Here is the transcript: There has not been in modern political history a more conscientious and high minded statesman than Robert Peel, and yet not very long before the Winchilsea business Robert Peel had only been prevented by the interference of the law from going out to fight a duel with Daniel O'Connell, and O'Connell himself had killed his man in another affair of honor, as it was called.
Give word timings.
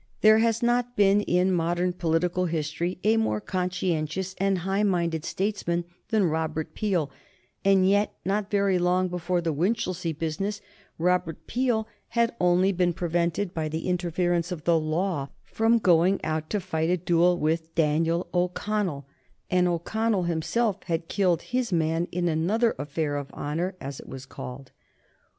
There 0.21 0.39
has 0.39 0.63
not 0.63 0.95
been 0.95 1.21
in 1.21 1.51
modern 1.51 1.93
political 1.93 2.45
history 2.47 2.97
a 3.03 3.17
more 3.17 3.39
conscientious 3.39 4.33
and 4.39 4.57
high 4.57 4.81
minded 4.81 5.23
statesman 5.23 5.85
than 6.09 6.23
Robert 6.23 6.73
Peel, 6.73 7.11
and 7.63 7.87
yet 7.87 8.11
not 8.25 8.49
very 8.49 8.79
long 8.79 9.09
before 9.09 9.41
the 9.41 9.53
Winchilsea 9.53 10.11
business 10.15 10.59
Robert 10.97 11.45
Peel 11.45 11.87
had 12.07 12.35
only 12.39 12.71
been 12.71 12.93
prevented 12.93 13.53
by 13.53 13.69
the 13.69 13.87
interference 13.87 14.51
of 14.51 14.63
the 14.63 14.79
law 14.79 15.29
from 15.43 15.77
going 15.77 16.19
out 16.25 16.49
to 16.49 16.59
fight 16.59 16.89
a 16.89 16.97
duel 16.97 17.37
with 17.37 17.75
Daniel 17.75 18.27
O'Connell, 18.33 19.05
and 19.51 19.67
O'Connell 19.67 20.23
himself 20.23 20.81
had 20.85 21.09
killed 21.09 21.43
his 21.43 21.71
man 21.71 22.07
in 22.11 22.27
another 22.27 22.73
affair 22.79 23.17
of 23.17 23.29
honor, 23.33 23.75
as 23.79 23.99
it 23.99 24.09
was 24.09 24.25
called. 24.25 24.71